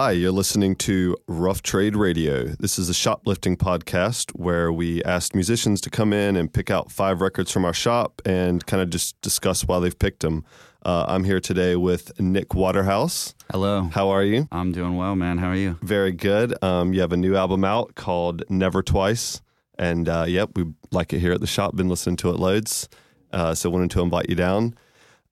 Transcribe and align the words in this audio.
Hi, 0.00 0.12
you're 0.12 0.30
listening 0.30 0.76
to 0.76 1.16
Rough 1.26 1.60
Trade 1.60 1.96
Radio. 1.96 2.44
This 2.60 2.78
is 2.78 2.88
a 2.88 2.94
shoplifting 2.94 3.56
podcast 3.56 4.30
where 4.30 4.72
we 4.72 5.02
asked 5.02 5.34
musicians 5.34 5.80
to 5.80 5.90
come 5.90 6.12
in 6.12 6.36
and 6.36 6.52
pick 6.52 6.70
out 6.70 6.92
five 6.92 7.20
records 7.20 7.50
from 7.50 7.64
our 7.64 7.72
shop 7.72 8.22
and 8.24 8.64
kind 8.64 8.80
of 8.80 8.90
just 8.90 9.20
discuss 9.22 9.66
why 9.66 9.80
they've 9.80 9.98
picked 9.98 10.20
them. 10.20 10.44
Uh, 10.86 11.04
I'm 11.08 11.24
here 11.24 11.40
today 11.40 11.74
with 11.74 12.12
Nick 12.20 12.54
Waterhouse. 12.54 13.34
Hello. 13.50 13.90
How 13.92 14.10
are 14.10 14.22
you? 14.22 14.46
I'm 14.52 14.70
doing 14.70 14.96
well, 14.96 15.16
man. 15.16 15.38
How 15.38 15.48
are 15.48 15.56
you? 15.56 15.76
Very 15.82 16.12
good. 16.12 16.54
Um, 16.62 16.92
you 16.92 17.00
have 17.00 17.12
a 17.12 17.16
new 17.16 17.34
album 17.34 17.64
out 17.64 17.96
called 17.96 18.44
Never 18.48 18.84
Twice. 18.84 19.42
And 19.80 20.08
uh, 20.08 20.26
yep, 20.28 20.50
we 20.54 20.66
like 20.92 21.12
it 21.12 21.18
here 21.18 21.32
at 21.32 21.40
the 21.40 21.48
shop. 21.48 21.74
Been 21.74 21.88
listening 21.88 22.18
to 22.18 22.30
it 22.30 22.38
loads. 22.38 22.88
Uh, 23.32 23.52
so 23.52 23.68
wanted 23.68 23.90
to 23.90 24.02
invite 24.02 24.28
you 24.28 24.36
down. 24.36 24.76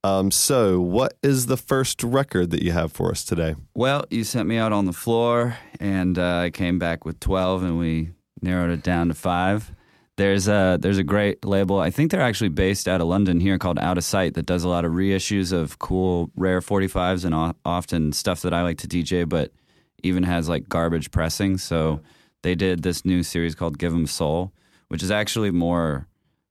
Um, 0.06 0.30
so, 0.30 0.80
what 0.80 1.14
is 1.24 1.46
the 1.46 1.56
first 1.56 2.04
record 2.04 2.50
that 2.50 2.62
you 2.62 2.70
have 2.70 2.92
for 2.92 3.10
us 3.10 3.24
today? 3.24 3.56
Well, 3.74 4.04
you 4.08 4.22
sent 4.22 4.48
me 4.48 4.56
out 4.56 4.72
on 4.72 4.84
the 4.84 4.92
floor, 4.92 5.58
and 5.80 6.16
uh, 6.16 6.42
I 6.44 6.50
came 6.50 6.78
back 6.78 7.04
with 7.04 7.18
12, 7.18 7.64
and 7.64 7.76
we 7.76 8.10
narrowed 8.40 8.70
it 8.70 8.84
down 8.84 9.08
to 9.08 9.14
five. 9.14 9.72
There's 10.16 10.46
a 10.46 10.78
there's 10.80 10.98
a 10.98 11.02
great 11.02 11.44
label. 11.44 11.80
I 11.80 11.90
think 11.90 12.10
they're 12.10 12.20
actually 12.20 12.50
based 12.50 12.86
out 12.86 13.00
of 13.00 13.08
London 13.08 13.40
here 13.40 13.58
called 13.58 13.80
Outta 13.80 14.00
Sight 14.00 14.34
that 14.34 14.46
does 14.46 14.62
a 14.62 14.68
lot 14.68 14.84
of 14.84 14.92
reissues 14.92 15.52
of 15.52 15.78
cool 15.80 16.30
rare 16.36 16.60
45s 16.60 17.24
and 17.24 17.54
often 17.64 18.12
stuff 18.12 18.42
that 18.42 18.54
I 18.54 18.62
like 18.62 18.78
to 18.78 18.86
DJ, 18.86 19.28
but 19.28 19.50
even 20.04 20.22
has 20.22 20.48
like 20.48 20.68
garbage 20.68 21.10
pressing. 21.10 21.58
So 21.58 22.00
they 22.42 22.54
did 22.54 22.82
this 22.82 23.04
new 23.04 23.24
series 23.24 23.56
called 23.56 23.76
Give 23.76 23.92
'Em 23.92 24.06
Soul, 24.06 24.52
which 24.86 25.02
is 25.02 25.10
actually 25.10 25.50
more 25.50 26.06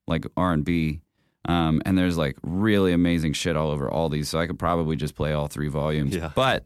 like 0.06 0.26
R 0.36 0.52
and 0.52 0.64
B. 0.64 1.00
Um, 1.46 1.80
and 1.86 1.96
there's 1.96 2.18
like 2.18 2.36
really 2.42 2.92
amazing 2.92 3.32
shit 3.32 3.56
all 3.56 3.70
over 3.70 3.88
all 3.90 4.08
these. 4.08 4.28
So 4.28 4.38
I 4.38 4.46
could 4.46 4.58
probably 4.58 4.96
just 4.96 5.14
play 5.14 5.32
all 5.32 5.46
three 5.46 5.68
volumes. 5.68 6.14
Yeah. 6.14 6.32
But 6.34 6.64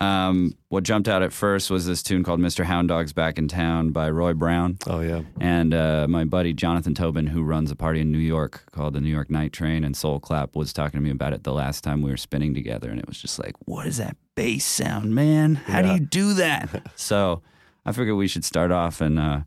um, 0.00 0.54
what 0.70 0.84
jumped 0.84 1.06
out 1.06 1.22
at 1.22 1.34
first 1.34 1.70
was 1.70 1.84
this 1.86 2.02
tune 2.02 2.24
called 2.24 2.40
Mr. 2.40 2.64
Hound 2.64 2.88
Dog's 2.88 3.12
Back 3.12 3.36
in 3.38 3.46
Town 3.46 3.90
by 3.90 4.08
Roy 4.08 4.32
Brown. 4.32 4.78
Oh, 4.86 5.00
yeah. 5.00 5.20
And 5.38 5.74
uh, 5.74 6.06
my 6.08 6.24
buddy 6.24 6.54
Jonathan 6.54 6.94
Toubin, 6.94 7.26
who 7.26 7.42
runs 7.42 7.70
a 7.70 7.76
party 7.76 8.00
in 8.00 8.10
New 8.10 8.16
York 8.18 8.64
called 8.72 8.94
the 8.94 9.02
New 9.02 9.10
York 9.10 9.28
Night 9.30 9.52
Train 9.52 9.84
and 9.84 9.94
Soul 9.94 10.18
Clap, 10.18 10.56
was 10.56 10.72
talking 10.72 10.98
to 10.98 11.04
me 11.04 11.10
about 11.10 11.34
it 11.34 11.44
the 11.44 11.52
last 11.52 11.84
time 11.84 12.00
we 12.00 12.10
were 12.10 12.16
spinning 12.16 12.54
together. 12.54 12.88
And 12.90 12.98
it 12.98 13.06
was 13.06 13.20
just 13.20 13.38
like, 13.38 13.54
what 13.66 13.86
is 13.86 13.98
that 13.98 14.16
bass 14.34 14.64
sound, 14.64 15.14
man? 15.14 15.56
How 15.56 15.80
Yeah. 15.80 15.82
do 15.82 15.92
you 15.92 16.00
do 16.00 16.34
that? 16.34 16.90
so 16.96 17.42
I 17.84 17.92
figured 17.92 18.16
we 18.16 18.28
should 18.28 18.46
start 18.46 18.70
off 18.72 19.02
and 19.02 19.18
uh, 19.18 19.40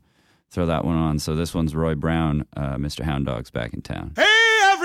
throw 0.50 0.66
that 0.66 0.84
one 0.84 0.96
on. 0.96 1.18
So 1.18 1.34
this 1.34 1.54
one's 1.56 1.74
Roy 1.74 1.96
Brown, 1.96 2.46
uh, 2.56 2.76
Mr. 2.76 3.00
Hound 3.02 3.26
Dog's 3.26 3.50
Back 3.50 3.74
in 3.74 3.82
Town. 3.82 4.12
Hey, 4.14 4.22
everybody! 4.62 4.75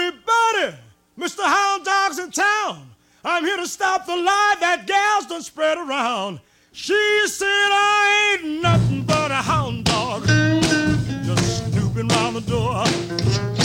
Mr. 1.22 1.44
Hound 1.44 1.86
Dog's 1.86 2.18
in 2.18 2.32
town. 2.32 2.90
I'm 3.24 3.46
here 3.46 3.58
to 3.58 3.68
stop 3.68 4.08
the 4.08 4.16
lie 4.16 4.56
that 4.60 4.88
gals 4.88 5.28
done 5.28 5.44
spread 5.44 5.78
around. 5.78 6.40
She 6.72 7.28
said 7.28 7.46
I 7.48 8.40
ain't 8.42 8.64
nothing 8.64 9.04
but 9.04 9.30
a 9.30 9.36
hound 9.36 9.86
dog. 9.86 10.26
Just 10.26 11.72
snooping 11.72 12.08
round 12.08 12.38
the 12.38 12.42
door. 12.42 13.61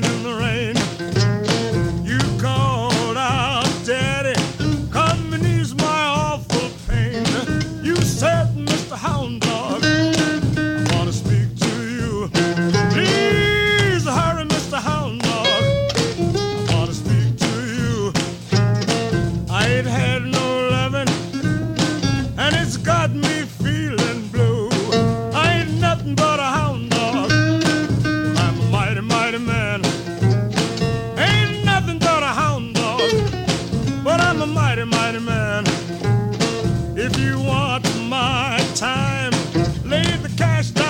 Walking 0.00 0.16
in 0.16 0.22
the 0.22 0.34
rain. 0.34 0.47
But 34.08 34.22
I'm 34.22 34.40
a 34.40 34.46
mighty, 34.46 34.84
mighty 34.84 35.20
man. 35.20 35.64
If 36.96 37.18
you 37.18 37.38
want 37.38 37.84
my 38.08 38.56
time, 38.74 39.32
lay 39.84 40.08
the 40.24 40.32
cash 40.34 40.70
down 40.70 40.87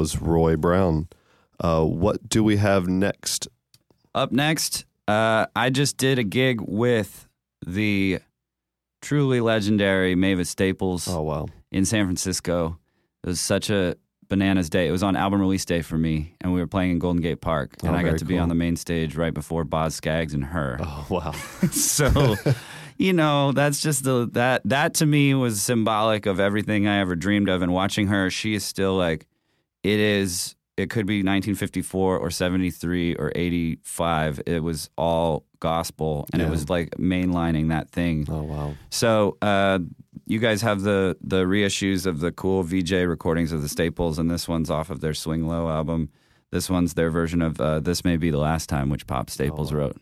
was 0.00 0.18
Roy 0.18 0.56
Brown. 0.56 1.08
Uh, 1.62 1.84
what 1.84 2.26
do 2.26 2.42
we 2.42 2.56
have 2.56 2.88
next? 2.88 3.48
Up 4.14 4.32
next, 4.32 4.86
uh, 5.06 5.44
I 5.54 5.68
just 5.68 5.98
did 5.98 6.18
a 6.18 6.24
gig 6.24 6.62
with 6.62 7.28
the 7.66 8.20
truly 9.02 9.42
legendary 9.42 10.14
Mavis 10.14 10.48
Staples 10.48 11.06
Oh, 11.06 11.20
wow. 11.20 11.48
in 11.70 11.84
San 11.84 12.06
Francisco. 12.06 12.78
It 13.22 13.26
was 13.28 13.40
such 13.42 13.68
a 13.68 13.94
bananas 14.30 14.70
day. 14.70 14.88
It 14.88 14.90
was 14.90 15.02
on 15.02 15.16
album 15.16 15.38
release 15.42 15.66
day 15.66 15.82
for 15.82 15.98
me, 15.98 16.34
and 16.40 16.54
we 16.54 16.60
were 16.60 16.66
playing 16.66 16.92
in 16.92 16.98
Golden 16.98 17.20
Gate 17.20 17.42
Park, 17.42 17.76
and 17.82 17.94
Oh, 17.94 17.98
I 17.98 18.02
got 18.02 18.16
to 18.20 18.24
be 18.24 18.38
on 18.38 18.48
the 18.48 18.54
main 18.54 18.76
stage 18.76 19.16
right 19.16 19.34
before 19.34 19.64
Boz 19.64 19.94
Scaggs 19.94 20.32
and 20.32 20.44
her. 20.46 20.78
Oh, 20.80 21.06
wow. 21.10 21.32
so 21.72 22.36
you 22.96 23.12
know 23.12 23.52
that's 23.52 23.82
just 23.82 24.04
the 24.04 24.28
that 24.32 24.62
that 24.64 24.94
to 24.94 25.04
me 25.06 25.34
was 25.34 25.60
symbolic 25.62 26.26
of 26.26 26.38
everything 26.38 26.86
i 26.86 26.98
ever 27.00 27.16
dreamed 27.16 27.48
of 27.48 27.62
and 27.62 27.72
watching 27.72 28.08
her 28.08 28.28
she 28.28 28.52
is 28.52 28.62
still 28.62 28.94
like 28.94 29.24
it 29.82 29.98
is 30.00 30.54
it 30.76 30.88
could 30.88 31.04
be 31.06 31.16
1954 31.18 32.18
or 32.18 32.30
73 32.30 33.14
or 33.16 33.30
85 33.34 34.40
it 34.46 34.62
was 34.62 34.88
all 34.96 35.44
gospel 35.60 36.26
and 36.32 36.40
Yeah. 36.40 36.48
it 36.48 36.50
was 36.50 36.70
like 36.70 36.90
mainlining 36.92 37.68
that 37.68 37.90
thing 37.90 38.26
Oh, 38.30 38.42
wow. 38.42 38.74
so 38.90 39.36
uh 39.42 39.78
you 40.26 40.38
guys 40.38 40.62
have 40.62 40.82
the 40.82 41.16
the 41.22 41.44
reissues 41.44 42.06
of 42.06 42.20
the 42.20 42.30
cool 42.32 42.62
Vee-Jay 42.62 43.04
recordings 43.04 43.50
of 43.52 43.62
the 43.62 43.68
Staples, 43.68 44.16
and 44.18 44.30
this 44.30 44.46
one's 44.46 44.70
off 44.70 44.88
of 44.88 45.00
their 45.00 45.14
Swing 45.14 45.48
Low 45.48 45.68
album. 45.68 46.08
This 46.52 46.70
one's 46.70 46.94
their 46.94 47.10
version 47.10 47.42
of 47.42 47.60
uh, 47.60 47.80
"This 47.80 48.04
May 48.04 48.16
Be 48.16 48.30
the 48.30 48.38
Last 48.38 48.68
Time," 48.68 48.90
which 48.90 49.08
Pop 49.08 49.28
Staples 49.28 49.72
wrote. 49.72 49.96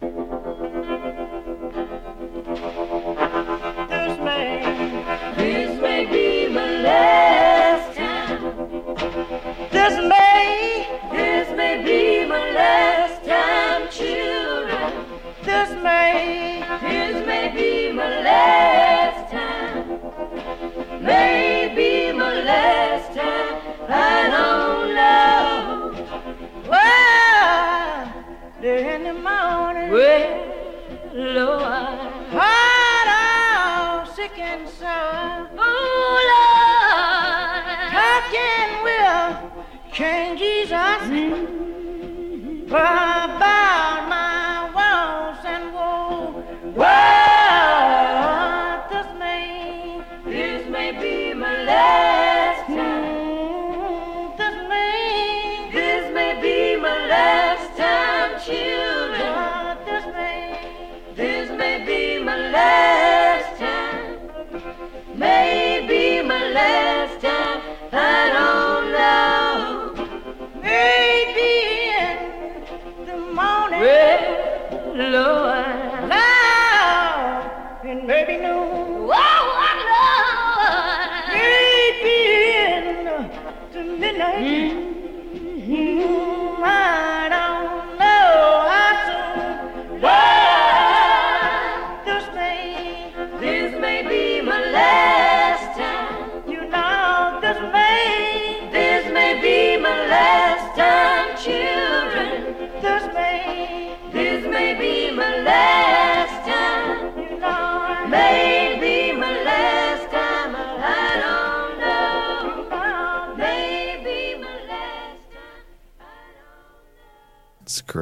The 84.19 84.41
midnight. 84.41 86.28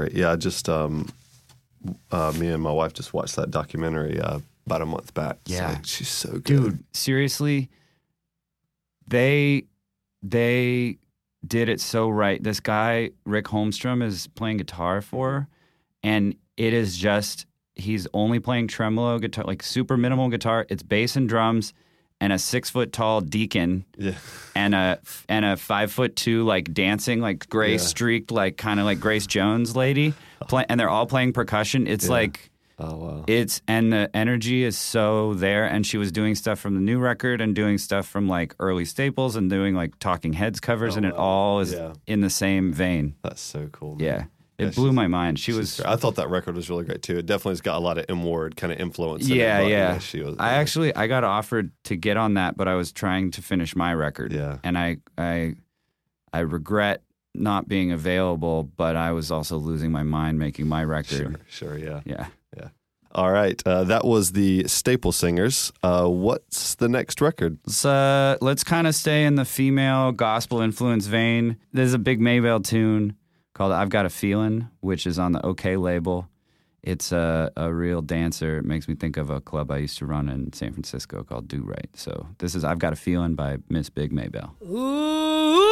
Great. 0.07 0.19
Yeah, 0.19 0.33
I 0.33 0.37
just 0.37 0.69
um, 0.69 1.09
uh, 2.11 2.33
me 2.39 2.49
and 2.49 2.63
my 2.63 2.73
wife 2.73 2.93
just 2.93 3.13
watched 3.15 3.37
that 3.37 3.51
documentary 3.51 4.21
uh, 4.21 4.41
about 4.67 4.83
a 4.83 4.87
month 4.87 5.15
back. 5.15 5.39
Yeah. 5.47 5.73
like, 5.73 5.87
she's 5.87 6.09
so 6.09 6.33
good. 6.33 6.45
dude 6.45 6.85
seriously 6.93 7.71
they 9.07 9.65
they 10.23 10.99
did 11.47 11.69
it 11.69 11.81
so 11.81 12.09
right 12.09 12.43
this 12.43 12.59
guy 12.61 13.11
rick 13.25 13.45
holmstrom 13.47 14.03
is 14.03 14.27
playing 14.29 14.57
guitar 14.57 15.01
for 15.01 15.31
her, 15.31 15.49
and 16.03 16.35
it 16.57 16.73
is 16.73 16.97
just 16.97 17.47
he's 17.75 18.07
only 18.15 18.41
playing 18.41 18.67
tremolo 18.67 19.19
guitar 19.19 19.45
like 19.45 19.63
super 19.63 19.97
minimal 19.97 20.29
guitar 20.29 20.67
it's 20.69 20.83
bass 20.83 21.15
and 21.17 21.29
drums 21.29 21.73
and 22.21 22.33
a 22.33 22.39
six 22.39 22.71
foot 22.71 22.93
tall 22.93 23.21
deacon 23.21 23.85
Yeah, 23.99 24.15
and 24.55 24.75
a 24.75 24.99
and 25.29 25.45
a 25.45 25.57
five 25.57 25.93
foot 25.93 26.17
two 26.17 26.45
like 26.45 26.73
dancing 26.73 27.21
like 27.21 27.49
gray 27.49 27.73
Yeah. 27.73 27.79
streaked 27.79 28.31
like 28.31 28.57
kind 28.57 28.81
of 28.81 28.87
like 28.87 29.01
grace 29.01 29.27
jones 29.27 29.77
lady 29.77 30.15
play, 30.49 30.65
and 30.69 30.79
they're 30.81 30.89
all 30.91 31.07
playing 31.07 31.33
percussion 31.35 31.87
it's 31.87 32.07
Yeah. 32.07 32.11
like 32.13 32.51
oh 32.79 32.97
wow. 32.97 33.25
it's 33.27 33.61
and 33.69 33.93
the 33.93 34.11
energy 34.15 34.65
is 34.65 34.77
so 34.79 35.35
there 35.35 35.67
and 35.67 35.87
she 35.87 35.99
was 35.99 36.11
doing 36.13 36.35
stuff 36.35 36.59
from 36.59 36.75
the 36.75 36.81
new 36.81 36.99
record 36.99 37.41
and 37.41 37.55
doing 37.55 37.77
stuff 37.79 38.07
from 38.07 38.29
like 38.29 38.55
early 38.61 38.85
staples 38.85 39.37
and 39.37 39.51
doing 39.51 39.75
like 39.75 39.99
talking 39.99 40.33
heads 40.33 40.59
covers 40.61 40.95
Oh, 40.95 40.99
and 40.99 41.07
it 41.07 41.15
all 41.15 41.61
is 41.61 41.75
in 42.07 42.21
the 42.23 42.31
same 42.31 42.73
vein 42.73 43.15
That's 43.23 43.41
so 43.43 43.69
cool. 43.73 43.97
man. 43.97 44.05
yeah 44.05 44.25
it 44.59 44.65
Yeah, 44.65 44.71
blew 44.71 44.93
my 44.93 45.07
mind 45.07 45.39
she 45.39 45.53
was. 45.53 45.81
I 45.81 45.97
thought 45.97 46.15
that 46.17 46.29
record 46.31 46.55
was 46.57 46.69
really 46.71 46.85
great 46.85 47.03
too. 47.03 47.19
It 47.19 47.27
definitely 47.27 47.53
has 47.53 47.61
got 47.61 47.77
a 47.77 47.81
lot 47.81 47.99
of 47.99 48.07
M 48.09 48.23
Ward 48.25 48.57
kind 48.57 48.73
of 48.73 48.79
influence. 48.81 49.27
in 49.27 49.33
it, 49.33 49.37
yeah 49.37 49.61
yeah 49.61 49.99
she 49.99 50.23
was. 50.23 50.37
i 50.39 50.55
actually 50.55 50.95
i 50.97 51.07
got 51.07 51.25
offered 51.25 51.71
to 51.85 51.97
get 51.97 52.17
on 52.17 52.35
that 52.35 52.57
but 52.57 52.67
i 52.69 52.75
was 52.75 52.93
trying 52.93 53.31
to 53.33 53.43
finish 53.43 53.77
my 53.77 53.93
record 53.95 54.33
Yeah. 54.33 54.59
and 54.65 54.77
i 54.79 54.97
i 55.19 55.55
i 56.33 56.41
regret 56.41 57.03
not 57.35 57.69
being 57.69 57.93
available 57.93 58.63
but 58.65 58.97
i 58.97 59.13
was 59.13 59.31
also 59.31 59.59
losing 59.59 59.93
my 59.93 60.03
mind 60.03 60.39
making 60.39 60.67
my 60.69 60.83
record 60.85 61.39
Sure, 61.49 61.75
sure, 61.77 61.79
yeah. 61.79 62.01
yeah 62.07 62.27
yeah. 62.57 62.69
All 63.13 63.33
right, 63.33 63.63
uh, 63.67 63.85
that 63.85 64.05
was 64.05 64.33
the 64.33 64.69
Staple 64.69 65.11
Singers. 65.11 65.73
Uh, 65.83 66.07
what's 66.07 66.75
the 66.75 66.87
next 66.89 67.23
record? 67.23 67.57
Let's 67.67 67.83
uh, 67.83 68.37
let's 68.43 68.63
kind 68.63 68.87
of 68.87 68.95
stay 68.95 69.25
in 69.25 69.37
the 69.37 69.47
female 69.47 70.13
gospel 70.13 70.61
influence 70.61 71.07
vein. 71.07 71.57
There's 71.73 71.95
a 71.95 71.99
big 71.99 72.21
Maybell 72.21 72.63
tune 72.63 73.17
called 73.57 73.73
"I've 73.73 73.89
Got 73.89 74.05
a 74.05 74.11
Feeling," 74.11 74.69
which 74.81 75.07
is 75.07 75.19
on 75.19 75.33
the 75.33 75.41
OKeh 75.41 75.81
label. 75.81 76.29
It's 76.83 77.11
a, 77.11 77.51
a 77.57 77.73
real 77.73 78.03
dancer. 78.03 78.59
It 78.59 78.65
makes 78.65 78.87
me 78.87 78.95
think 78.95 79.17
of 79.17 79.31
a 79.31 79.41
club 79.41 79.71
I 79.71 79.79
used 79.79 79.97
to 79.99 80.07
run 80.07 80.29
in 80.29 80.53
San 80.53 80.73
Francisco 80.73 81.25
called 81.25 81.49
Do 81.49 81.63
Right. 81.63 81.89
So 81.95 82.29
this 82.39 82.55
is 82.55 82.65
"I've 82.65 82.79
Got 82.79 82.93
a 82.93 82.97
Feeling" 82.97 83.35
by 83.35 83.57
Miss 83.71 83.89
Big 83.89 84.13
Maybelle. 84.13 84.55
I've 84.61 85.66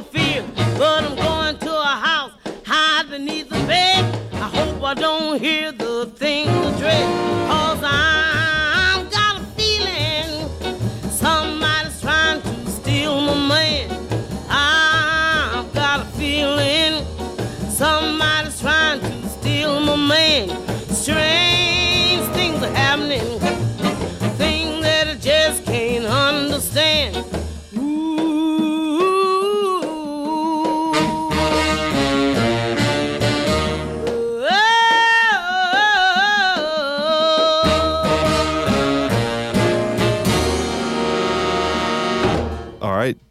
me 0.00 0.06
fear, 0.20 0.44
but 0.78 1.04
I'm 1.04 1.16
going 1.16 1.58
to 1.58 1.72
a 1.72 1.84
house 1.84 2.32
hide 2.64 3.10
beneath 3.10 3.48
the 3.48 3.58
bed. 3.66 4.04
I 4.34 4.48
hope 4.48 4.82
I 4.82 4.94
don't 4.94 5.40
hear 5.40 5.72
the 5.72 6.06
things 6.16 6.78
dread, 6.78 7.48
cause 7.48 7.82
I've 7.82 8.19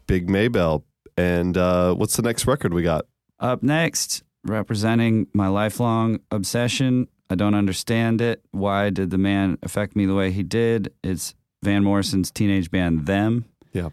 Big 0.09 0.27
Maybelle. 0.27 0.83
And 1.17 1.55
uh, 1.55 1.93
what's 1.93 2.15
the 2.15 2.23
next 2.23 2.47
record 2.47 2.73
we 2.73 2.81
got? 2.81 3.05
Up 3.39 3.61
next, 3.61 4.23
representing 4.43 5.27
my 5.33 5.47
lifelong 5.47 6.19
obsession. 6.31 7.07
I 7.29 7.35
don't 7.35 7.53
understand 7.53 8.19
it. 8.19 8.43
Why 8.49 8.89
did 8.89 9.11
the 9.11 9.19
man 9.19 9.59
affect 9.61 9.95
me 9.95 10.07
the 10.07 10.15
way 10.15 10.31
he 10.31 10.41
did? 10.41 10.91
It's 11.03 11.35
Van 11.61 11.83
Morrison's 11.83 12.31
teenage 12.31 12.71
band 12.71 13.05
Them. 13.05 13.45
Yeah. 13.71 13.89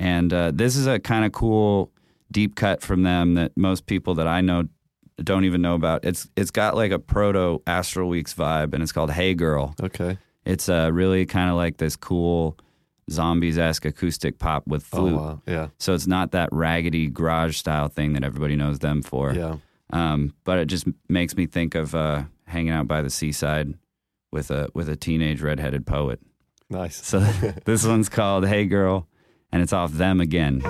And 0.00 0.32
uh, 0.32 0.50
this 0.52 0.74
is 0.74 0.88
a 0.88 0.98
kind 0.98 1.24
of 1.24 1.30
cool 1.30 1.92
deep 2.32 2.56
cut 2.56 2.82
from 2.82 3.04
them 3.04 3.34
that 3.34 3.56
most 3.56 3.86
people 3.86 4.16
that 4.16 4.26
I 4.26 4.40
know 4.40 4.64
don't 5.22 5.44
even 5.44 5.62
know 5.62 5.76
about. 5.76 6.04
It's 6.04 6.28
it's 6.36 6.50
got 6.50 6.74
like 6.74 6.90
a 6.90 6.98
proto 6.98 7.62
Astral 7.68 8.08
Weeks 8.08 8.34
vibe, 8.34 8.74
and 8.74 8.82
it's 8.82 8.90
called 8.90 9.12
Hey 9.12 9.34
Girl. 9.34 9.76
Okay. 9.80 10.18
It's 10.44 10.68
uh, 10.68 10.90
really 10.92 11.26
kind 11.26 11.48
of 11.48 11.54
like 11.54 11.76
this 11.76 11.94
cool 11.94 12.58
zombies 13.10 13.58
esque 13.58 13.84
acoustic 13.84 14.38
pop 14.38 14.66
with 14.66 14.82
flute. 14.82 15.14
Oh, 15.14 15.16
wow. 15.16 15.42
Yeah. 15.46 15.68
So 15.78 15.94
it's 15.94 16.06
not 16.06 16.32
that 16.32 16.48
raggedy 16.52 17.08
garage 17.08 17.56
style 17.56 17.88
thing 17.88 18.12
that 18.14 18.24
everybody 18.24 18.56
knows 18.56 18.78
them 18.78 19.02
for. 19.02 19.32
Yeah. 19.32 19.56
Um, 19.92 20.34
but 20.44 20.58
it 20.58 20.66
just 20.66 20.86
makes 21.08 21.36
me 21.36 21.46
think 21.46 21.74
of 21.74 21.94
uh, 21.94 22.24
hanging 22.46 22.72
out 22.72 22.86
by 22.86 23.02
the 23.02 23.10
seaside 23.10 23.74
with 24.32 24.50
a 24.50 24.68
with 24.74 24.88
a 24.88 24.96
teenage 24.96 25.42
redheaded 25.42 25.86
poet. 25.86 26.20
Nice. 26.68 27.04
So 27.04 27.18
this 27.64 27.84
one's 27.84 28.08
called 28.08 28.46
Hey 28.46 28.66
Girl, 28.66 29.08
and 29.50 29.62
it's 29.62 29.72
off 29.72 29.92
them 29.92 30.20
again. 30.20 30.62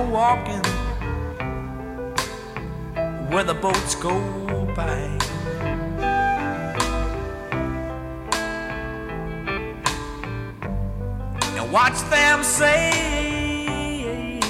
Walking 0.00 0.62
where 3.30 3.44
the 3.44 3.54
boats 3.54 3.94
go 3.94 4.20
by. 4.76 5.18
And 11.56 11.72
watch 11.72 11.98
them 12.10 12.42
sail 12.42 14.40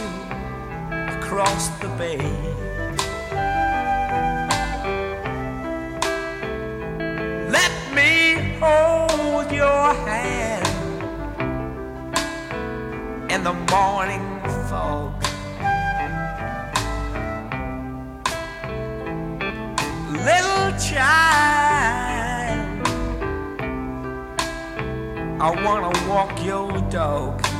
across 1.17 1.69
the 1.81 1.89
bay. 1.99 2.19
Let 7.51 7.73
me 7.95 8.57
hold 8.61 9.51
your 9.53 9.95
hand 10.07 10.67
in 13.31 13.45
the 13.45 13.55
morning 13.71 14.32
child, 20.91 22.79
I 25.41 25.51
wanna 25.65 25.93
walk 26.09 26.45
your 26.45 26.81
dog. 26.91 27.52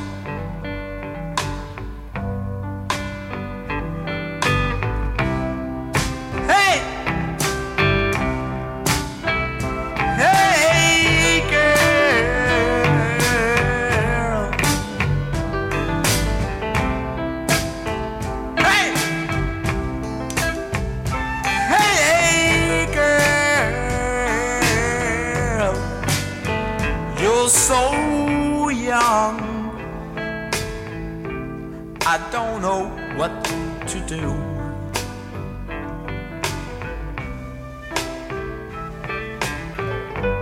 What 33.23 33.45
to 33.87 33.99
do. 34.05 34.23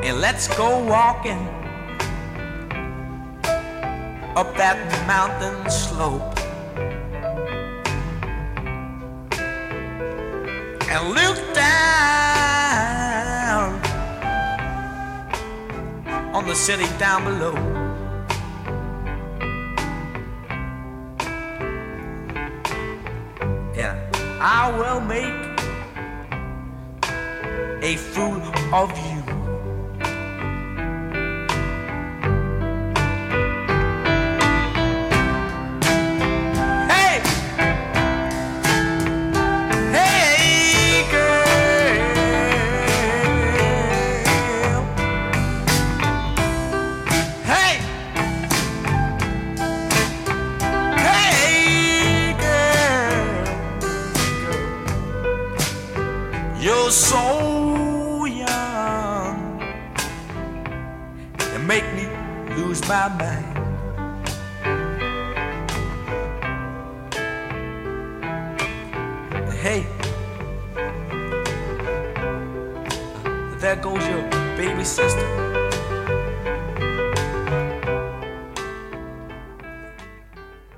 And 0.07 0.19
let's 0.19 0.47
go 0.57 0.83
walking 0.83 1.41
up 4.35 4.55
that 4.57 4.77
mountain 5.05 5.69
slope. 5.69 6.27
and 10.93 11.03
look 11.19 11.39
down 11.53 12.19
on 16.35 16.43
the 16.47 16.55
city 16.55 16.87
down 16.97 17.23
below. 17.23 17.70
I 24.43 24.71
will 24.75 25.01
make 25.01 25.59
a 27.83 27.95
fool 27.95 28.41
of 28.73 28.89
you. 28.97 29.40
Hey, 69.61 69.85
there 73.59 73.75
goes 73.75 74.03
your 74.07 74.27
baby 74.57 74.83
sister. 74.83 75.21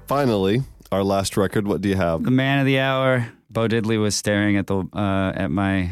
Finally, 0.06 0.64
our 0.92 1.02
last 1.02 1.38
record. 1.38 1.66
What 1.66 1.80
do 1.80 1.88
you 1.88 1.96
have? 1.96 2.26
The 2.26 2.32
man 2.32 2.60
of 2.60 2.66
the 2.66 2.80
hour, 2.80 3.32
Bo 3.50 3.70
Diddley 3.70 3.98
was 3.98 4.16
staring 4.16 4.58
at 4.58 4.68
the 4.68 4.80
uh, 4.92 5.32
at 5.34 5.50
my 5.50 5.92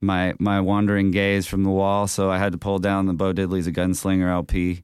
my 0.00 0.34
my 0.40 0.60
wandering 0.60 1.12
gaze 1.12 1.46
from 1.46 1.62
the 1.62 1.70
wall, 1.70 2.08
so 2.08 2.28
I 2.28 2.38
had 2.38 2.50
to 2.50 2.58
pull 2.58 2.80
down 2.80 3.06
the 3.06 3.12
Bo 3.12 3.32
Diddley's 3.32 3.68
a 3.68 3.72
Gunslinger 3.72 4.28
LP 4.28 4.82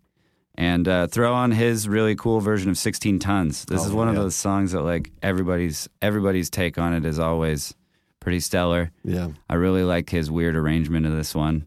and 0.57 0.89
uh, 0.89 1.07
throw 1.07 1.35
on 1.35 1.51
his 1.53 1.89
really 1.89 2.15
cool 2.17 2.41
version 2.41 2.71
of 2.71 2.79
16 2.79 3.19
Tons. 3.19 3.65
This 3.67 3.83
Oh, 3.83 3.87
is 3.87 3.93
one 3.93 4.09
of 4.09 4.15
those 4.15 4.35
songs 4.35 4.73
that 4.73 4.83
like 4.83 5.13
everybody's 5.23 5.89
everybody's 6.03 6.51
take 6.51 6.79
on 6.79 6.95
it 6.95 7.05
is 7.05 7.19
always 7.19 7.75
pretty 8.21 8.41
stellar. 8.41 8.91
Yeah. 9.05 9.29
I 9.51 9.55
really 9.55 9.85
like 9.85 10.11
his 10.11 10.31
weird 10.31 10.57
arrangement 10.57 11.07
of 11.07 11.13
this 11.13 11.35
one. 11.35 11.67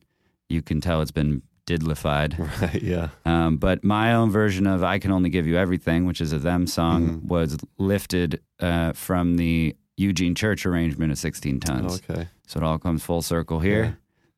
You 0.49 0.61
can 0.61 0.81
tell 0.81 1.01
it's 1.01 1.11
been 1.11 1.41
didlified. 1.67 2.33
Right, 2.61 2.81
yeah. 2.81 3.09
Um, 3.25 3.57
but 3.57 3.83
my 3.83 4.13
own 4.15 4.31
version 4.31 4.65
of 4.65 4.83
"I 4.83 4.97
Can 4.99 5.11
Only 5.11 5.29
Give 5.29 5.45
You 5.45 5.57
Everything," 5.57 6.05
which 6.05 6.19
is 6.21 6.33
a 6.33 6.39
them 6.39 6.65
song, 6.67 7.07
Mm-hmm. 7.07 7.27
was 7.27 7.57
lifted 7.77 8.41
uh, 8.59 8.93
from 8.93 9.37
the 9.37 9.75
Eugene 9.97 10.33
Church 10.33 10.65
arrangement 10.65 11.11
of 11.11 11.17
16 11.19 11.59
tons. 11.59 12.01
Okay. 12.09 12.27
So 12.47 12.59
it 12.59 12.63
all 12.63 12.79
comes 12.79 13.03
full 13.03 13.21
circle 13.21 13.59
here. 13.59 13.83
Yeah. 13.83 13.91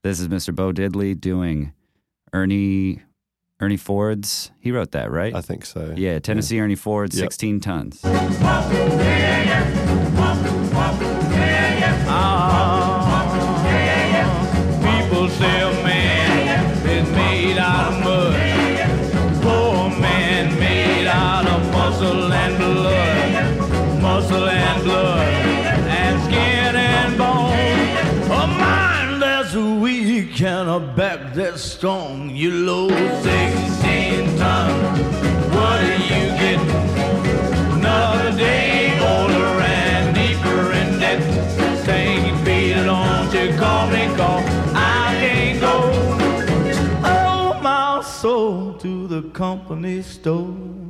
This 0.03 0.19
is 0.19 0.27
Mr. 0.27 0.53
Bo 0.53 0.73
Diddley 0.73 1.19
doing 1.19 1.71
Ernie 2.33 2.99
Ernie 3.61 3.77
Ford's. 3.77 4.49
He 4.59 4.71
wrote 4.71 4.91
that, 4.91 5.11
right? 5.11 5.35
I 5.35 5.41
think 5.41 5.65
so. 5.65 5.93
yeah, 5.95 6.19
Tennessee 6.19 6.59
Ernie 6.59 6.75
Ford, 6.75 7.13
Yep. 7.13 7.21
16 7.21 7.59
tons. 7.59 8.01
People 14.81 15.27
say 15.29 15.61
a 15.61 15.71
man 15.83 16.87
is 16.87 17.09
made 17.11 17.57
out 17.57 17.91
of 17.91 18.03
mud. 18.03 18.33
Poor 19.43 19.89
man 19.99 20.57
made 20.59 21.07
out 21.07 21.45
of 21.47 21.61
muscle 21.71 22.31
and 22.31 22.57
blood. 22.57 24.01
Muscle 24.01 24.47
and 24.49 24.83
blood. 24.83 25.27
And 25.99 26.21
skin 26.23 26.75
and 26.75 27.17
bone. 27.17 27.51
A 28.41 28.47
mind 28.47 29.21
that's 29.21 29.53
weak 29.55 30.41
and 30.41 30.69
a 30.69 30.79
back 30.79 30.95
that's 30.95 31.00
strong. 31.81 32.29
You 32.29 32.51
load 32.51 32.91
16 32.91 34.37
tons. 34.37 34.99
What 35.55 35.79
do 35.81 35.93
you 36.11 36.23
get? 36.41 36.61
Another 37.73 38.37
day 38.37 38.93
deeper 40.13 40.61
in 40.73 40.99
debt. 40.99 41.21
Call 43.57 43.87
me. 43.87 44.03
I. 44.75 45.57
Oh, 47.03 47.59
my 47.63 48.03
soul 48.03 48.73
to 48.73 49.07
the 49.07 49.23
company 49.29 50.03
store. 50.03 50.80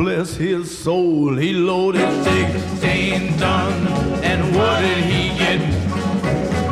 Bless 0.00 0.34
his 0.34 0.78
soul. 0.78 1.36
He 1.36 1.52
loaded 1.52 2.08
16 2.24 3.36
tons 3.36 4.22
and 4.22 4.40
what 4.56 4.80
did 4.80 5.04
he 5.04 5.28
get? 5.36 5.60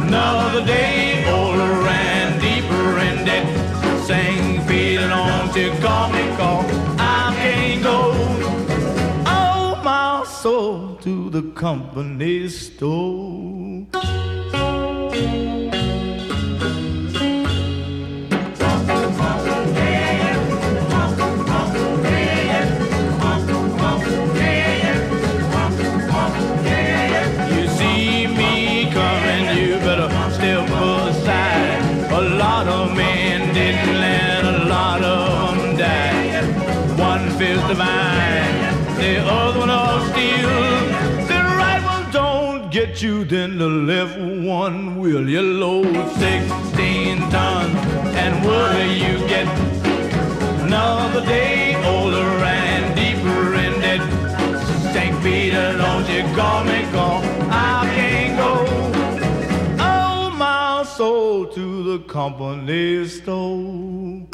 Another 0.00 0.64
day 0.64 1.30
older 1.30 1.74
and 1.86 2.40
deeper 2.40 2.88
in 3.06 3.26
debt. 3.26 3.46
Sang 4.06 4.66
feeling 4.66 5.10
on 5.10 5.52
to 5.52 5.68
call 5.82 6.08
me 6.10 6.24
call. 6.38 6.64
I 6.98 7.34
can't 7.36 7.82
go. 7.82 7.98
Oh, 9.26 9.78
my 9.84 10.24
soul 10.24 10.96
to 11.02 11.28
the 11.28 11.42
company 11.52 12.48
store. 12.48 14.37
Get 42.88 43.02
you, 43.02 43.24
then 43.24 43.58
the 43.58 43.66
left 43.66 44.18
one 44.18 44.98
will. 44.98 45.28
You 45.28 45.42
load 45.42 45.94
16 46.18 47.18
tons, 47.30 47.76
and 48.16 48.44
what 48.44 48.72
do 48.72 48.84
you 49.04 49.18
get? 49.28 49.46
Another 50.62 51.24
day 51.26 51.74
older 51.84 52.28
and 52.44 52.94
deeper 52.96 53.54
in 53.54 53.80
debt. 53.80 54.02
St. 54.92 55.22
Peter, 55.22 55.76
don't 55.76 56.08
you 56.08 56.22
call 56.34 56.64
me, 56.64 56.82
call. 56.92 57.22
I 57.50 57.90
can't 57.94 58.36
go. 58.38 58.52
Oh, 59.80 60.30
my 60.30 60.84
soul 60.84 61.46
to 61.46 61.82
the 61.90 61.98
company 62.04 63.06
store. 63.06 64.26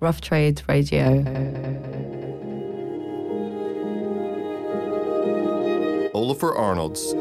Rough 0.00 0.20
Trade 0.22 0.62
Radio. 0.66 1.59
Ólafur 6.14 6.58
Arnalds' 6.58 7.14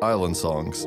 Island 0.00 0.36
Songs. 0.36 0.84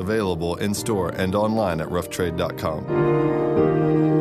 Available 0.00 0.56
in 0.56 0.72
store 0.72 1.10
and 1.10 1.34
online 1.34 1.82
at 1.82 1.88
roughtrade.com. 1.88 4.17